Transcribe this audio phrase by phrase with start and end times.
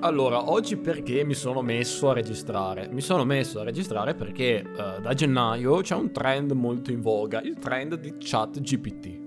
[0.00, 2.88] Allora, oggi perché mi sono messo a registrare?
[2.88, 7.42] Mi sono messo a registrare perché uh, da gennaio c'è un trend molto in voga,
[7.42, 9.18] il trend di chat GPT.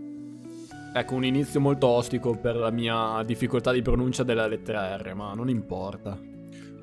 [0.94, 5.34] Ecco, un inizio molto ostico per la mia difficoltà di pronuncia della lettera R, ma
[5.34, 6.31] non importa.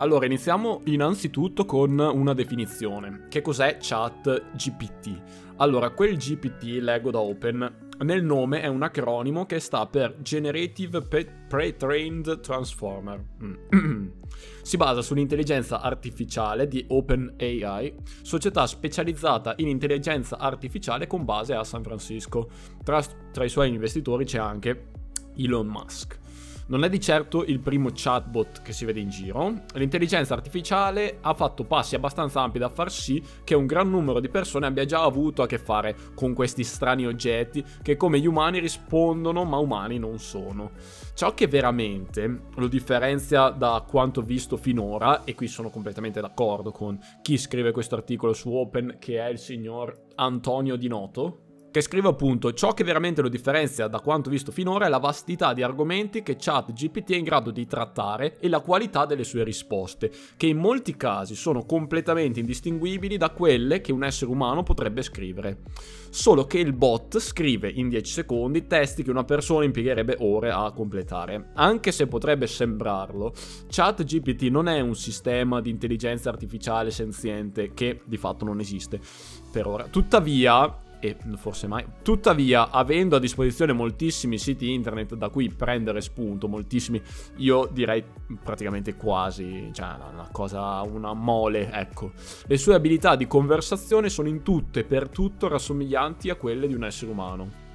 [0.01, 3.27] Allora, iniziamo innanzitutto con una definizione.
[3.29, 5.21] Che cos'è chat GPT?
[5.57, 11.03] Allora, quel GPT, leggo da Open, nel nome è un acronimo che sta per Generative
[11.03, 13.25] Pre-Trained Transformer.
[13.43, 14.09] Mm.
[14.63, 21.83] si basa sull'intelligenza artificiale di OpenAI, società specializzata in intelligenza artificiale con base a San
[21.83, 22.49] Francisco.
[22.85, 23.03] Tra,
[23.33, 24.91] tra i suoi investitori c'è anche
[25.37, 26.19] Elon Musk.
[26.71, 29.63] Non è di certo il primo chatbot che si vede in giro.
[29.73, 34.29] L'intelligenza artificiale ha fatto passi abbastanza ampi da far sì che un gran numero di
[34.29, 38.59] persone abbia già avuto a che fare con questi strani oggetti che come gli umani
[38.59, 40.73] rispondono ma umani non sono.
[41.15, 46.99] Ciò che veramente lo differenzia da quanto visto finora, e qui sono completamente d'accordo con
[47.23, 52.09] chi scrive questo articolo su Open, che è il signor Antonio Di Noto, che scrive
[52.09, 56.23] appunto ciò che veramente lo differenzia da quanto visto finora è la vastità di argomenti
[56.23, 60.59] che ChatGPT è in grado di trattare e la qualità delle sue risposte, che in
[60.59, 65.59] molti casi sono completamente indistinguibili da quelle che un essere umano potrebbe scrivere.
[66.11, 70.73] Solo che il bot scrive in 10 secondi testi che una persona impiegherebbe ore a
[70.73, 71.51] completare.
[71.55, 73.35] Anche se potrebbe sembrarlo,
[73.69, 78.99] ChatGPT non è un sistema di intelligenza artificiale senziente che di fatto non esiste
[79.53, 79.85] per ora.
[79.85, 81.85] Tuttavia, e forse mai.
[82.03, 87.01] Tuttavia, avendo a disposizione moltissimi siti internet da cui prendere spunto, moltissimi,
[87.37, 88.05] io direi
[88.43, 92.13] praticamente quasi, cioè una cosa, una mole, ecco.
[92.47, 96.75] Le sue abilità di conversazione sono in tutto e per tutto rassomiglianti a quelle di
[96.75, 97.67] un essere umano.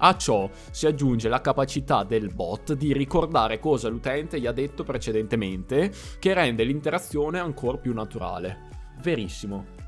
[0.00, 4.84] A ciò si aggiunge la capacità del bot di ricordare cosa l'utente gli ha detto
[4.84, 8.66] precedentemente, che rende l'interazione ancora più naturale.
[9.02, 9.87] Verissimo.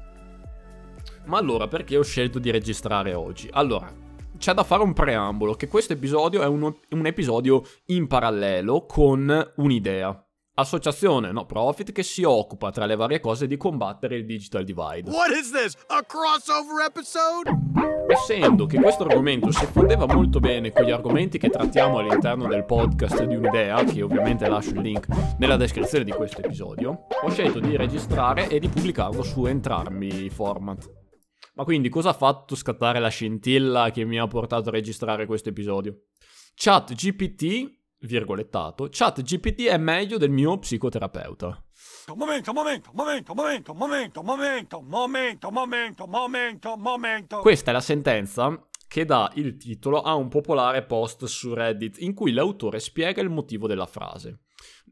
[1.26, 3.48] Ma allora perché ho scelto di registrare oggi?
[3.53, 3.92] Allora,
[4.41, 9.53] c'è da fare un preambolo, che questo episodio è un, un episodio in parallelo con
[9.56, 10.25] un'idea.
[10.54, 15.10] Associazione no profit che si occupa tra le varie cose di combattere il digital divide.
[15.10, 15.76] What is this?
[15.86, 17.50] A crossover episode?
[18.09, 22.64] Essendo che questo argomento si fondeva molto bene con gli argomenti che trattiamo all'interno del
[22.64, 25.06] podcast di un'idea, che ovviamente lascio il link
[25.38, 30.30] nella descrizione di questo episodio, ho scelto di registrare e di pubblicarlo su entrambi i
[30.30, 31.00] format.
[31.60, 35.50] Ma quindi cosa ha fatto scattare la scintilla che mi ha portato a registrare questo
[35.50, 36.04] episodio?
[36.54, 41.62] Chat GPT, virgolettato, Chat GPT è meglio del mio psicoterapeuta.
[42.15, 47.38] Momento, momento, momento, momento, momento, momento, momento, momento, momento, momento.
[47.41, 52.15] Questa è la sentenza che dà il titolo a un popolare post su Reddit in
[52.15, 54.44] cui l'autore spiega il motivo della frase.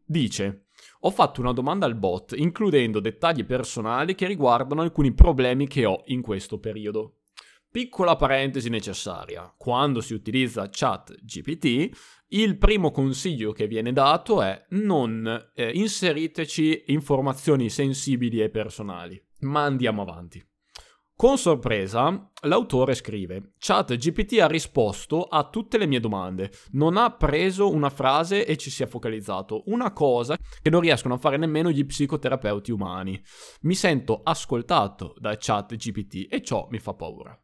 [0.05, 0.68] Dice:
[1.01, 6.03] ho fatto una domanda al bot includendo dettagli personali che riguardano alcuni problemi che ho
[6.07, 7.19] in questo periodo.
[7.71, 9.53] Piccola parentesi necessaria.
[9.57, 11.91] Quando si utilizza chat GPT,
[12.29, 19.23] il primo consiglio che viene dato è non eh, inseriteci informazioni sensibili e personali.
[19.41, 20.48] Ma andiamo avanti.
[21.19, 27.69] Con sorpresa, l'autore scrive: ChatGPT ha risposto a tutte le mie domande, non ha preso
[27.73, 31.73] una frase e ci si è focalizzato, una cosa che non riescono a fare nemmeno
[31.73, 33.21] gli psicoterapeuti umani.
[33.63, 37.37] Mi sento ascoltato da ChatGPT e ciò mi fa paura.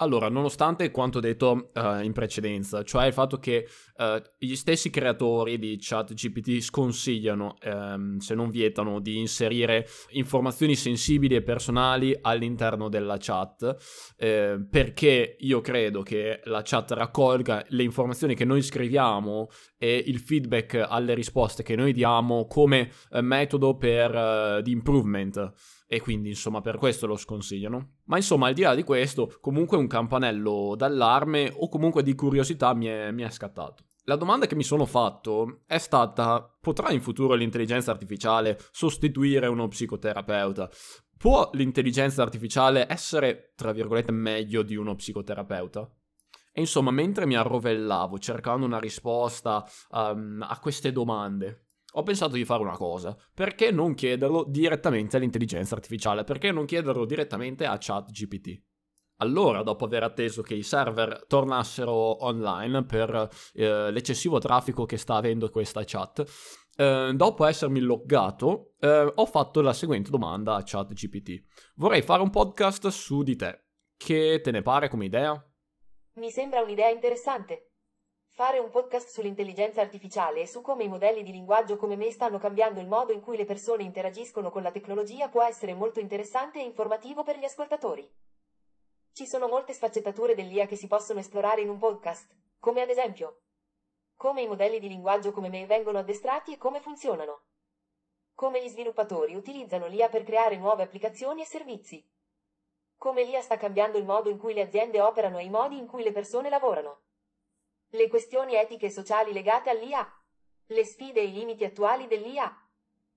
[0.00, 3.66] Allora, nonostante quanto detto uh, in precedenza, cioè il fatto che
[3.96, 11.34] uh, gli stessi creatori di ChatGPT sconsigliano, um, se non vietano, di inserire informazioni sensibili
[11.34, 18.36] e personali all'interno della chat, eh, perché io credo che la chat raccolga le informazioni
[18.36, 24.62] che noi scriviamo e il feedback alle risposte che noi diamo come uh, metodo per,
[24.62, 27.94] di improvement e quindi insomma per questo lo sconsigliano.
[28.04, 32.74] Ma insomma al di là di questo comunque un campanello d'allarme o comunque di curiosità
[32.74, 33.84] mi è, mi è scattato.
[34.04, 39.66] La domanda che mi sono fatto è stata: potrà in futuro l'intelligenza artificiale sostituire uno
[39.68, 40.70] psicoterapeuta?
[41.16, 45.90] Può l'intelligenza artificiale essere, tra virgolette, meglio di uno psicoterapeuta?
[46.52, 52.44] E insomma, mentre mi arrovellavo cercando una risposta um, a queste domande, ho pensato di
[52.44, 53.16] fare una cosa.
[53.34, 56.24] Perché non chiederlo direttamente all'intelligenza artificiale?
[56.24, 58.62] Perché non chiederlo direttamente a ChatGPT?
[59.20, 65.16] Allora, dopo aver atteso che i server tornassero online per eh, l'eccessivo traffico che sta
[65.16, 66.24] avendo questa chat,
[66.76, 71.42] eh, dopo essermi loggato, eh, ho fatto la seguente domanda a ChatGPT.
[71.76, 73.64] Vorrei fare un podcast su di te.
[73.96, 75.44] Che te ne pare come idea?
[76.14, 77.67] Mi sembra un'idea interessante.
[78.38, 82.38] Fare un podcast sull'intelligenza artificiale e su come i modelli di linguaggio come me stanno
[82.38, 86.60] cambiando il modo in cui le persone interagiscono con la tecnologia può essere molto interessante
[86.60, 88.08] e informativo per gli ascoltatori.
[89.10, 93.40] Ci sono molte sfaccettature dell'IA che si possono esplorare in un podcast, come ad esempio
[94.14, 97.42] come i modelli di linguaggio come me vengono addestrati e come funzionano.
[98.34, 102.08] Come gli sviluppatori utilizzano l'IA per creare nuove applicazioni e servizi.
[102.96, 105.88] Come l'IA sta cambiando il modo in cui le aziende operano e i modi in
[105.88, 107.06] cui le persone lavorano.
[107.90, 110.06] Le questioni etiche e sociali legate all'IA.
[110.66, 112.54] Le sfide e i limiti attuali dell'IA.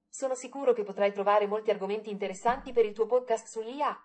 [0.08, 4.02] Sono sicuro che potrai trovare molti argomenti interessanti per il tuo podcast sull'IA.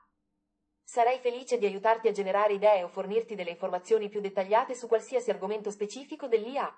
[0.82, 5.30] Sarei felice di aiutarti a generare idee o fornirti delle informazioni più dettagliate su qualsiasi
[5.30, 6.76] argomento specifico dell'IA.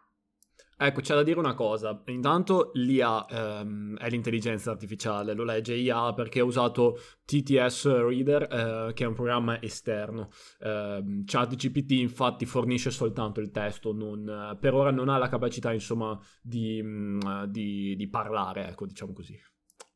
[0.81, 2.01] Ecco, c'è da dire una cosa.
[2.07, 8.93] Intanto l'IA ehm, è l'intelligenza artificiale, lo legge IA perché ha usato TTS Reader, eh,
[8.95, 10.29] che è un programma esterno.
[10.61, 16.17] Eh, ChatGPT infatti fornisce soltanto il testo, non, per ora non ha la capacità, insomma,
[16.41, 19.37] di, mm, di, di parlare, ecco, diciamo così.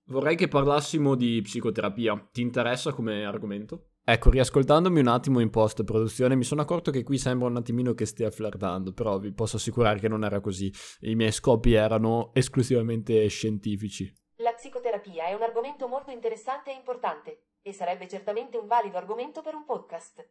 [0.07, 2.29] Vorrei che parlassimo di psicoterapia.
[2.33, 3.92] Ti interessa come argomento?
[4.05, 7.95] Ecco, riascoltandomi un attimo in post produzione mi sono accorto che qui sembra un attimino
[7.95, 10.73] che stia flirtando, però vi posso assicurare che non era così.
[11.03, 14.13] I miei scopi erano esclusivamente scientifici.
[14.39, 19.41] La psicoterapia è un argomento molto interessante e importante, e sarebbe certamente un valido argomento
[19.41, 20.29] per un podcast.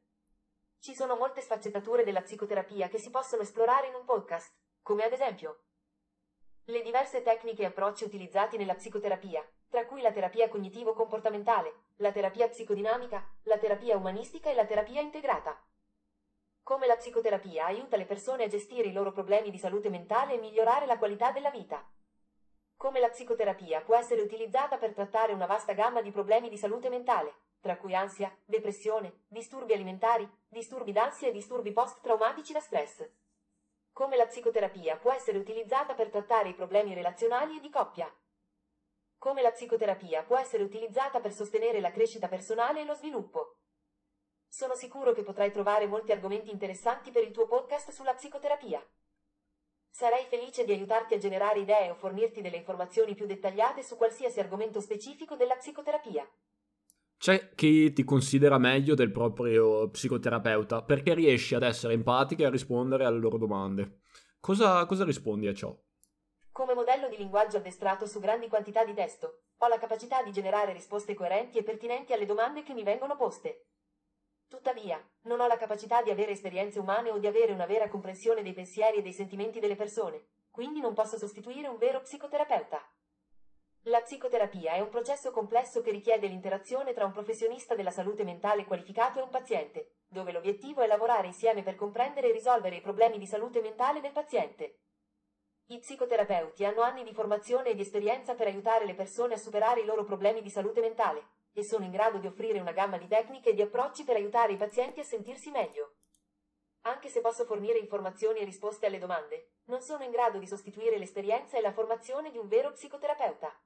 [0.77, 5.13] Ci sono molte sfaccettature della psicoterapia che si possono esplorare in un podcast, come ad
[5.13, 5.63] esempio
[6.65, 12.49] le diverse tecniche e approcci utilizzati nella psicoterapia, tra cui la terapia cognitivo-comportamentale, la terapia
[12.49, 15.57] psicodinamica, la terapia umanistica e la terapia integrata.
[16.61, 20.39] Come la psicoterapia aiuta le persone a gestire i loro problemi di salute mentale e
[20.39, 21.89] migliorare la qualità della vita.
[22.75, 26.89] Come la psicoterapia può essere utilizzata per trattare una vasta gamma di problemi di salute
[26.89, 33.07] mentale, tra cui ansia, depressione, disturbi alimentari, disturbi d'ansia e disturbi post-traumatici da stress.
[33.93, 38.13] Come la psicoterapia può essere utilizzata per trattare i problemi relazionali e di coppia.
[39.21, 43.59] Come la psicoterapia può essere utilizzata per sostenere la crescita personale e lo sviluppo.
[44.47, 48.83] Sono sicuro che potrai trovare molti argomenti interessanti per il tuo podcast sulla psicoterapia.
[49.91, 54.39] Sarei felice di aiutarti a generare idee o fornirti delle informazioni più dettagliate su qualsiasi
[54.39, 56.27] argomento specifico della psicoterapia.
[57.15, 62.49] C'è chi ti considera meglio del proprio psicoterapeuta perché riesci ad essere empatica e a
[62.49, 63.99] rispondere alle loro domande.
[64.39, 65.79] Cosa, cosa rispondi a ciò?
[66.51, 70.73] Come modello di linguaggio addestrato su grandi quantità di testo, ho la capacità di generare
[70.73, 73.67] risposte coerenti e pertinenti alle domande che mi vengono poste.
[74.49, 78.43] Tuttavia, non ho la capacità di avere esperienze umane o di avere una vera comprensione
[78.43, 82.85] dei pensieri e dei sentimenti delle persone, quindi non posso sostituire un vero psicoterapeuta.
[83.85, 88.65] La psicoterapia è un processo complesso che richiede l'interazione tra un professionista della salute mentale
[88.65, 93.17] qualificato e un paziente, dove l'obiettivo è lavorare insieme per comprendere e risolvere i problemi
[93.17, 94.79] di salute mentale del paziente.
[95.71, 99.79] I psicoterapeuti hanno anni di formazione e di esperienza per aiutare le persone a superare
[99.79, 101.23] i loro problemi di salute mentale
[101.53, 104.51] e sono in grado di offrire una gamma di tecniche e di approcci per aiutare
[104.51, 105.93] i pazienti a sentirsi meglio.
[106.81, 110.97] Anche se posso fornire informazioni e risposte alle domande, non sono in grado di sostituire
[110.97, 113.57] l'esperienza e la formazione di un vero psicoterapeuta.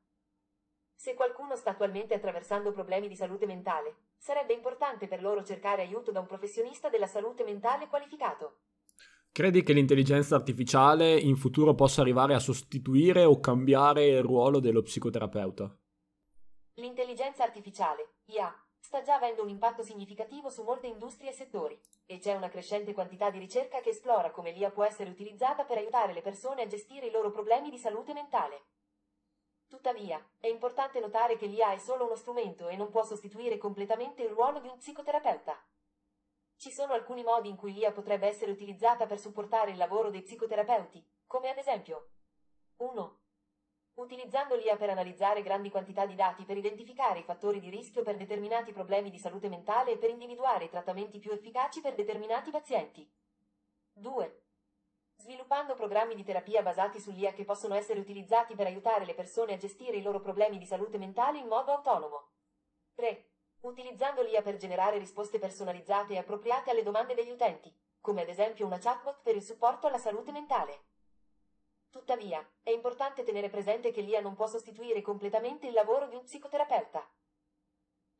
[0.94, 6.12] Se qualcuno sta attualmente attraversando problemi di salute mentale, sarebbe importante per loro cercare aiuto
[6.12, 8.60] da un professionista della salute mentale qualificato.
[9.36, 14.82] Credi che l'intelligenza artificiale in futuro possa arrivare a sostituire o cambiare il ruolo dello
[14.82, 15.78] psicoterapeuta?
[16.76, 18.50] L'intelligenza artificiale, IA,
[18.80, 22.94] sta già avendo un impatto significativo su molte industrie e settori, e c'è una crescente
[22.94, 26.68] quantità di ricerca che esplora come l'IA può essere utilizzata per aiutare le persone a
[26.68, 28.68] gestire i loro problemi di salute mentale.
[29.68, 34.24] Tuttavia, è importante notare che l'IA è solo uno strumento e non può sostituire completamente
[34.24, 35.62] il ruolo di un psicoterapeuta.
[36.58, 40.22] Ci sono alcuni modi in cui l'IA potrebbe essere utilizzata per supportare il lavoro dei
[40.22, 42.10] psicoterapeuti, come ad esempio
[42.78, 43.20] 1.
[43.96, 48.18] Utilizzando l'IA per analizzare grandi quantità di dati per identificare i fattori di rischio per
[48.18, 53.10] determinati problemi di salute mentale e per individuare i trattamenti più efficaci per determinati pazienti.
[53.94, 54.44] 2.
[55.18, 59.58] Sviluppando programmi di terapia basati sull'IA che possono essere utilizzati per aiutare le persone a
[59.58, 62.32] gestire i loro problemi di salute mentale in modo autonomo.
[62.96, 63.35] 3
[63.68, 68.66] utilizzando l'IA per generare risposte personalizzate e appropriate alle domande degli utenti, come ad esempio
[68.66, 70.84] una chatbot per il supporto alla salute mentale.
[71.90, 76.24] Tuttavia, è importante tenere presente che l'IA non può sostituire completamente il lavoro di un
[76.24, 77.10] psicoterapeuta.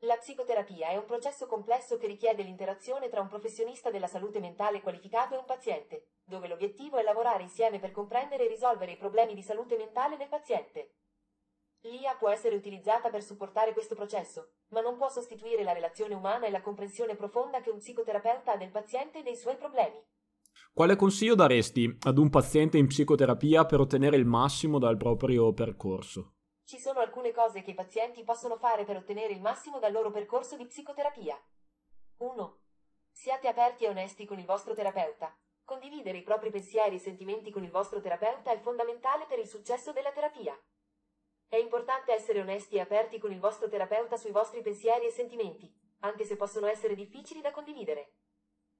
[0.00, 4.82] La psicoterapia è un processo complesso che richiede l'interazione tra un professionista della salute mentale
[4.82, 9.34] qualificato e un paziente, dove l'obiettivo è lavorare insieme per comprendere e risolvere i problemi
[9.34, 10.90] di salute mentale del paziente.
[11.86, 16.46] L'IA può essere utilizzata per supportare questo processo, ma non può sostituire la relazione umana
[16.46, 20.02] e la comprensione profonda che un psicoterapeuta ha del paziente e dei suoi problemi.
[20.72, 26.32] Quale consiglio daresti ad un paziente in psicoterapia per ottenere il massimo dal proprio percorso?
[26.64, 30.10] Ci sono alcune cose che i pazienti possono fare per ottenere il massimo dal loro
[30.10, 31.40] percorso di psicoterapia.
[32.18, 32.58] 1.
[33.12, 35.32] Siate aperti e onesti con il vostro terapeuta.
[35.64, 39.92] Condividere i propri pensieri e sentimenti con il vostro terapeuta è fondamentale per il successo
[39.92, 40.58] della terapia.
[41.48, 45.72] È importante essere onesti e aperti con il vostro terapeuta sui vostri pensieri e sentimenti,
[46.00, 48.14] anche se possono essere difficili da condividere.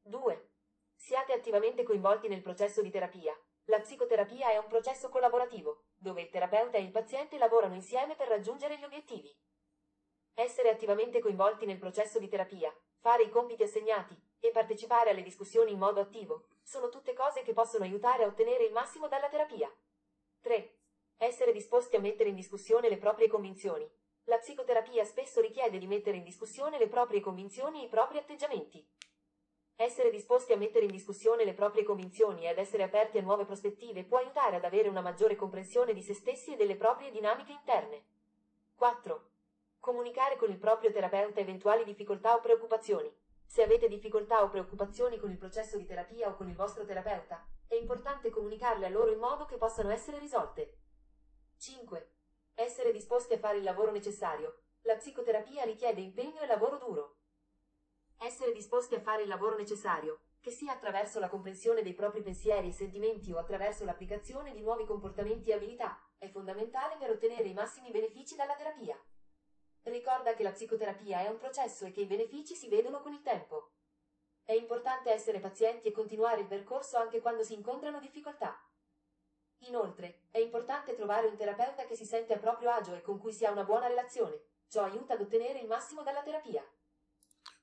[0.02, 0.50] 2.
[0.96, 3.38] Siate attivamente coinvolti nel processo di terapia.
[3.66, 8.28] La psicoterapia è un processo collaborativo, dove il terapeuta e il paziente lavorano insieme per
[8.28, 9.32] raggiungere gli obiettivi.
[10.34, 15.72] Essere attivamente coinvolti nel processo di terapia, fare i compiti assegnati e partecipare alle discussioni
[15.72, 19.72] in modo attivo sono tutte cose che possono aiutare a ottenere il massimo dalla terapia.
[20.40, 20.78] 3.
[21.18, 23.90] Essere disposti a mettere in discussione le proprie convinzioni.
[24.24, 28.86] La psicoterapia spesso richiede di mettere in discussione le proprie convinzioni e i propri atteggiamenti.
[29.76, 34.04] Essere disposti a mettere in discussione le proprie convinzioni ed essere aperti a nuove prospettive
[34.04, 38.04] può aiutare ad avere una maggiore comprensione di se stessi e delle proprie dinamiche interne.
[38.74, 39.30] 4.
[39.80, 43.10] Comunicare con il proprio terapeuta eventuali difficoltà o preoccupazioni.
[43.46, 47.42] Se avete difficoltà o preoccupazioni con il processo di terapia o con il vostro terapeuta,
[47.66, 50.80] è importante comunicarle a loro in modo che possano essere risolte.
[52.66, 52.68] 5.
[52.68, 54.62] Essere disposti a fare il lavoro necessario.
[54.82, 57.18] La psicoterapia richiede impegno e lavoro duro.
[58.18, 62.68] Essere disposti a fare il lavoro necessario, che sia attraverso la comprensione dei propri pensieri
[62.68, 67.54] e sentimenti o attraverso l'applicazione di nuovi comportamenti e abilità, è fondamentale per ottenere i
[67.54, 69.00] massimi benefici dalla terapia.
[69.82, 73.22] Ricorda che la psicoterapia è un processo e che i benefici si vedono con il
[73.22, 73.74] tempo.
[74.42, 78.58] È importante essere pazienti e continuare il percorso anche quando si incontrano difficoltà.
[79.60, 83.32] Inoltre, è importante trovare un terapeuta che si sente a proprio agio e con cui
[83.32, 84.40] si ha una buona relazione.
[84.68, 86.64] Ciò aiuta ad ottenere il massimo dalla terapia.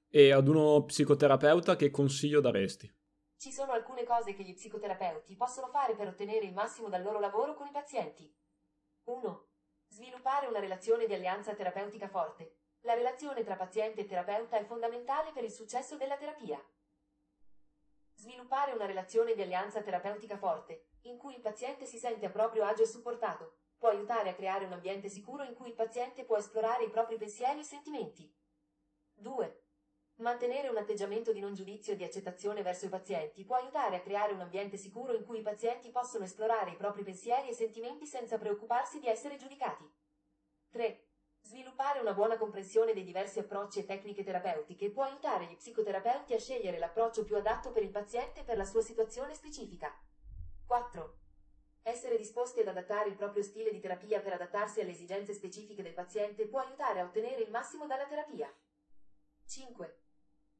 [0.09, 2.91] E ad uno psicoterapeuta che consiglio daresti?
[3.37, 7.19] Ci sono alcune cose che gli psicoterapeuti possono fare per ottenere il massimo dal loro
[7.19, 8.31] lavoro con i pazienti.
[9.05, 9.47] 1.
[9.87, 12.57] Sviluppare una relazione di alleanza terapeutica forte.
[12.81, 16.63] La relazione tra paziente e terapeuta è fondamentale per il successo della terapia.
[18.15, 22.63] Sviluppare una relazione di alleanza terapeutica forte, in cui il paziente si sente a proprio
[22.63, 26.37] agio e supportato, può aiutare a creare un ambiente sicuro in cui il paziente può
[26.37, 28.33] esplorare i propri pensieri e sentimenti.
[29.15, 29.61] 2.
[30.17, 34.01] Mantenere un atteggiamento di non giudizio e di accettazione verso i pazienti può aiutare a
[34.01, 38.05] creare un ambiente sicuro in cui i pazienti possono esplorare i propri pensieri e sentimenti
[38.05, 39.83] senza preoccuparsi di essere giudicati.
[40.69, 41.07] 3.
[41.41, 46.39] Sviluppare una buona comprensione dei diversi approcci e tecniche terapeutiche può aiutare gli psicoterapeuti a
[46.39, 49.93] scegliere l'approccio più adatto per il paziente e per la sua situazione specifica.
[50.73, 51.17] 4.
[51.83, 55.93] Essere disposti ad adattare il proprio stile di terapia per adattarsi alle esigenze specifiche del
[55.93, 58.51] paziente può aiutare a ottenere il massimo dalla terapia.
[59.45, 60.01] 5.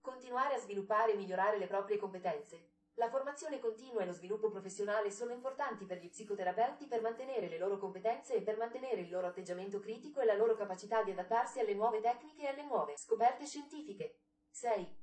[0.01, 2.73] Continuare a sviluppare e migliorare le proprie competenze.
[2.93, 7.57] La formazione continua e lo sviluppo professionale sono importanti per gli psicoterapeuti per mantenere le
[7.57, 11.59] loro competenze e per mantenere il loro atteggiamento critico e la loro capacità di adattarsi
[11.59, 14.19] alle nuove tecniche e alle nuove scoperte scientifiche.
[14.51, 14.95] 6.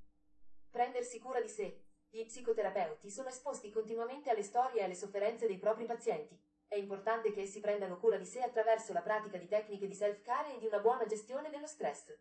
[0.71, 1.90] Prendersi cura di sé.
[2.13, 6.37] Gli psicoterapeuti sono esposti continuamente alle storie e alle sofferenze dei propri pazienti.
[6.67, 10.57] È importante che essi prendano cura di sé attraverso la pratica di tecniche di self-care
[10.57, 12.13] e di una buona gestione dello stress.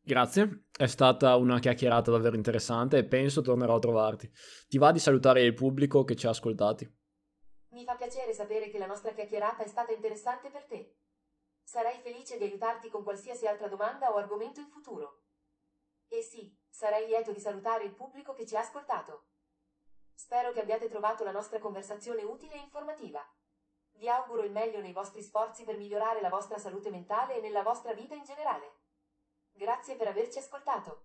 [0.00, 4.28] Grazie, è stata una chiacchierata davvero interessante e penso tornerò a trovarti.
[4.66, 6.92] Ti va di salutare il pubblico che ci ha ascoltati?
[7.68, 10.96] Mi fa piacere sapere che la nostra chiacchierata è stata interessante per te.
[11.62, 15.22] Sarei felice di aiutarti con qualsiasi altra domanda o argomento in futuro.
[16.08, 19.28] E sì, sarei lieto di salutare il pubblico che ci ha ascoltato.
[20.12, 23.26] Spero che abbiate trovato la nostra conversazione utile e informativa.
[23.92, 27.62] Vi auguro il meglio nei vostri sforzi per migliorare la vostra salute mentale e nella
[27.62, 28.80] vostra vita in generale.
[29.52, 31.04] Grazie per averci ascoltato.